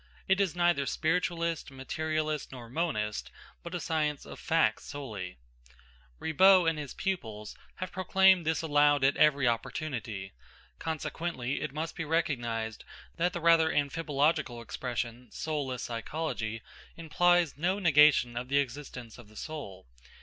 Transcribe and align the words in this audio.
It 0.27 0.41
is 0.41 0.55
neither 0.55 0.87
spiritualist, 0.87 1.69
materialist, 1.69 2.51
nor 2.51 2.69
monist, 2.71 3.29
but 3.61 3.75
a 3.75 3.79
science 3.79 4.25
of 4.25 4.39
facts 4.39 4.85
solely. 4.85 5.37
Ribot 6.17 6.67
and 6.67 6.79
his 6.79 6.95
pupils 6.95 7.55
have 7.75 7.91
proclaimed 7.91 8.43
this 8.43 8.63
aloud 8.63 9.03
at 9.03 9.15
every 9.15 9.47
opportunity. 9.47 10.33
Consequently 10.79 11.61
it 11.61 11.71
must 11.71 11.95
be 11.95 12.03
recognised 12.03 12.83
that 13.17 13.31
the 13.31 13.41
rather 13.41 13.69
amphibological 13.71 14.59
expression 14.63 15.29
"soulless 15.31 15.83
psychology" 15.83 16.63
implies 16.97 17.55
no 17.55 17.77
negation 17.77 18.35
of 18.35 18.47
the 18.47 18.57
existence 18.57 19.19
of 19.19 19.27
the 19.27 19.35
soul. 19.37 19.85